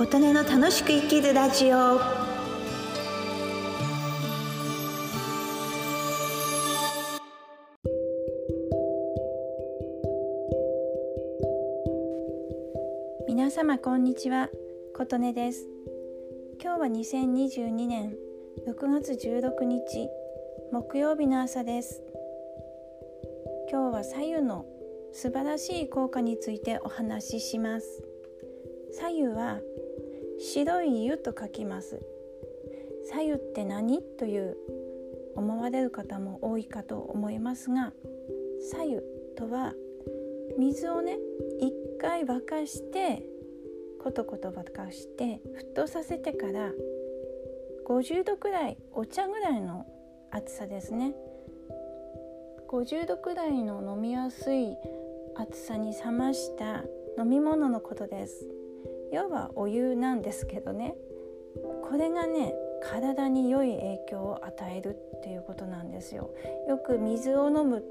[0.00, 2.00] 琴音の楽しく生きるラジオ。
[13.28, 14.48] 皆様こんにちは。
[14.96, 15.68] 琴音です。
[16.62, 18.14] 今日は2022年
[18.66, 20.08] 6月16日
[20.72, 22.02] 木曜日の朝です。
[23.70, 24.64] 今日は左右の
[25.12, 28.02] 素晴らしい効果についてお話しします。
[28.92, 29.60] 左右は
[30.40, 32.00] 白い湯と書きます
[33.10, 34.02] 左右って何？
[34.18, 34.56] という
[35.36, 37.92] 思われる方も多いかと思いますが
[38.72, 39.00] 左右
[39.36, 39.74] とは
[40.58, 41.18] 水をね
[41.60, 43.22] 一回沸かして
[44.02, 46.70] コトコト沸かして沸騰させてから
[47.86, 49.86] 50度くらいお茶ぐらいの
[50.30, 51.14] 熱さですね。
[52.68, 54.76] 50度くらいの飲みやすい
[55.36, 56.84] 熱さに冷ました
[57.18, 58.59] 飲み物のことです。
[59.12, 60.94] 要はお湯なんですけどね
[61.82, 66.30] これがね体に良い影響を与えるっていうことなんですよ
[66.68, 67.84] よく水を飲む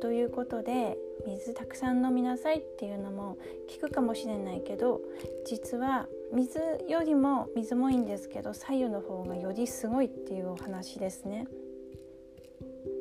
[0.00, 3.38] ということで水たくさん飲みなさいっていうのも
[3.68, 5.00] 聞くかもしれないけど
[5.44, 11.46] 実は水よりも水もいいんですけど左右の方がよりすごいっていうお話ですね。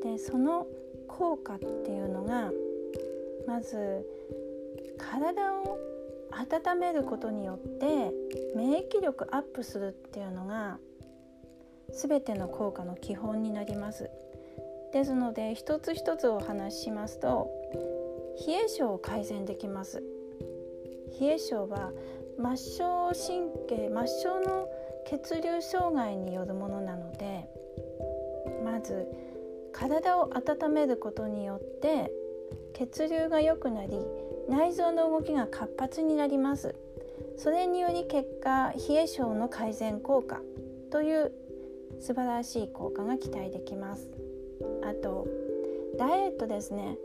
[0.04, 0.68] でその
[1.08, 2.52] 効果っていうのが
[3.48, 4.06] まず
[4.98, 5.78] 体を
[6.38, 8.12] 温めることによって
[8.56, 10.78] 免疫力アップするっていうのが
[11.92, 14.10] 全ての効果の基本になります。
[14.94, 17.50] ですので一つ一つお話ししますと
[18.48, 20.04] 冷え性を改善できます。
[21.20, 21.92] 冷え性は
[22.38, 24.70] 末梢神経末梢の
[25.08, 27.50] 血流障害によるものなので
[28.64, 29.08] まず
[29.72, 32.12] 体を温めることによって
[32.74, 34.06] 血流が良くなり
[34.50, 36.76] 内臓の動きが活発になります。
[37.38, 40.42] それにより結果冷え性の改善効果
[40.90, 41.32] という
[42.00, 44.10] 素晴らしい効果が期待できます。
[44.84, 45.28] あと
[45.98, 46.98] ダイエットですね。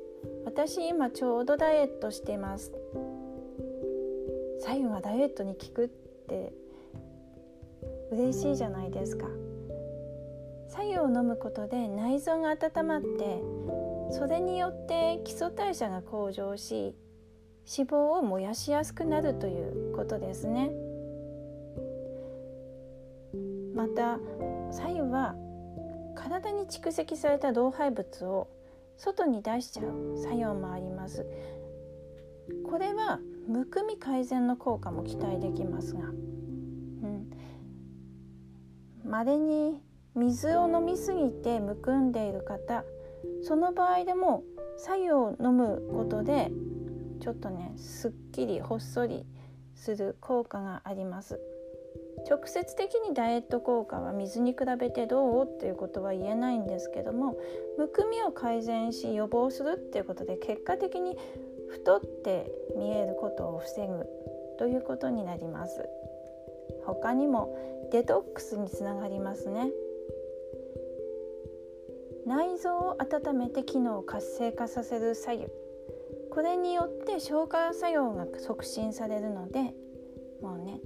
[0.45, 2.73] 私今ちょうどダイエットしています。
[4.61, 6.53] 左右がダイエットに効くって
[8.13, 9.27] 嬉しいじゃないですか。
[10.69, 13.43] 左右を飲むことで内臓が温まって
[14.13, 16.95] それによって基礎代謝が向上し
[17.67, 20.71] 脂肪を燃やしやすくなるということですね。
[23.75, 24.19] また
[24.71, 25.35] 左右は
[26.15, 28.49] 体に蓄積された老廃物を
[28.99, 31.27] 外に出しちゃう作用もあります。
[32.65, 33.19] これは
[33.49, 36.01] むくみ改善の効果も期待できますが
[39.05, 39.83] まれ、うん、に
[40.15, 42.85] 水を飲みすぎてむくんでいる方
[43.43, 44.45] その場合でも
[44.79, 46.51] 左右を飲むことで
[47.21, 49.25] ちょっとねすっきりほっそり
[49.75, 51.41] する効果があります。
[52.29, 57.37] 直接的にダイエット効果は水に比べてどうっていうことは言えないんですけども
[57.79, 61.17] むくみを改善し予防するっていうことで結果的に
[61.69, 64.07] 太って見えることを防ぐ
[64.59, 65.85] ということになります。
[66.85, 67.57] 他にも
[67.91, 69.71] デトックスにつながりますね。
[72.27, 75.47] 内臓を温めて機能を活性化させる左右
[76.31, 79.75] これによって消化作用が促進されるので
[80.41, 80.81] もうね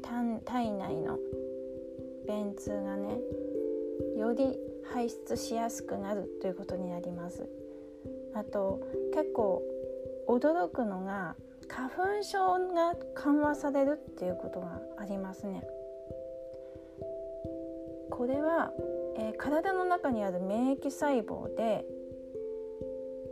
[0.44, 1.18] 体内の
[2.26, 3.18] 便通がね
[4.18, 4.58] より
[4.92, 7.48] 排出しやすくなるということになります。
[8.34, 8.80] あと
[9.14, 9.62] 結構
[10.28, 11.36] 驚くのが
[11.68, 15.66] 花粉症が緩和されるっていうことがありますね。
[18.10, 18.72] これは、
[19.16, 21.84] えー、体の中にある免疫細胞で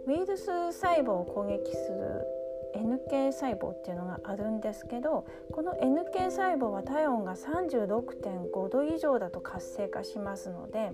[0.06, 2.26] ウイルス細胞を攻撃する
[2.74, 10.92] NK 細胞っていうのがあるんですけどこの NK 細胞は体温が36.5度以上だと活性化しますので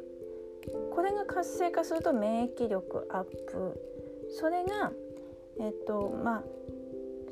[0.94, 3.80] これが活性化すると免疫力アップ。
[4.38, 4.92] それが
[5.58, 6.44] えっとまあ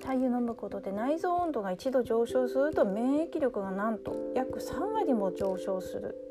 [0.00, 6.27] 左右飲むことで内臓温度が1度上昇すると免疫力がなんと約3割も上昇する。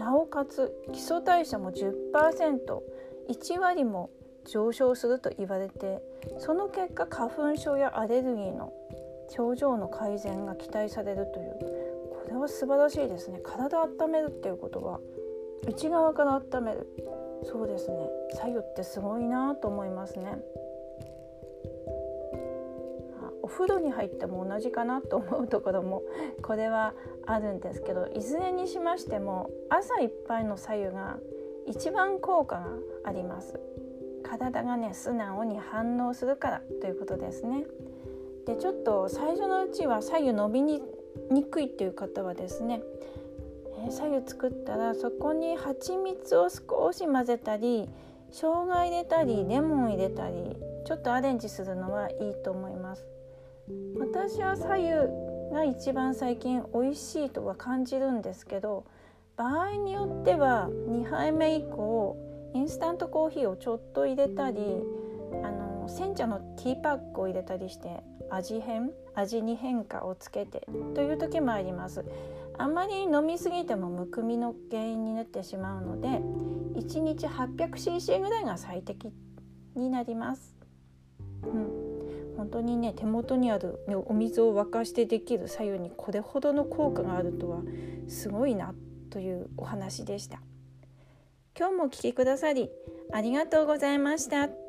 [0.00, 2.58] なおかつ基礎代謝も10%
[3.28, 4.08] 1割も
[4.46, 6.00] 上昇すると言われて
[6.38, 8.72] その結果花粉症やアレルギーの
[9.28, 11.58] 症状の改善が期待されるという。
[12.10, 13.40] これは素晴らしいですね。
[13.44, 15.00] 体温めるっていうことは
[15.68, 16.86] 内側から温める。
[17.44, 17.96] そうですね。
[18.34, 20.38] 左右ってすごいなと思いますね。
[23.42, 26.02] お風呂に入っても同じかなと思うところも
[26.42, 26.94] これは
[27.26, 31.18] あるんですけどいずれにしましても朝いっぱいの左右が
[31.66, 32.66] 一番効果が
[33.04, 33.58] あります。
[34.22, 37.64] 体がね素直に反応するからということですね。
[38.46, 40.82] でちょっと最初のうちは左右伸びに
[41.50, 42.82] くいっていう方はですね
[43.90, 47.88] 左右作ったらそこに蜂蜜を少し混ぜたり
[48.30, 50.56] 生姜入れたりレモン入れたり
[50.86, 53.06] ちょっとアレンジするのはいいと思います。
[53.98, 54.90] 私は左右
[55.52, 58.84] が一番最近美味しいとは感じるんですけど
[59.36, 62.16] 場合によっては2杯目以降
[62.54, 64.60] インスタントコーヒーをちょっと入れたり
[65.42, 72.04] あの煎茶のティーパックを入れたりして味変味に変化をつけてという時もあります。
[72.60, 76.08] あんまり飲みすぎてもむくみの原因になってしまうので
[76.78, 79.10] 1日 800cc ぐらいが最適
[79.74, 80.54] になります、
[81.42, 81.89] うん、
[82.40, 87.60] 本当にね手元にあるお水を沸かしてできる左右にこれほどの効果があるとは
[88.08, 88.72] すごいな
[89.10, 90.40] というお話でした
[91.54, 92.70] 今日もお聴きくださり
[93.12, 94.59] ありがとうございました。